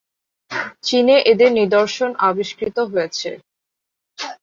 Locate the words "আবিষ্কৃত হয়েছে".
2.29-3.29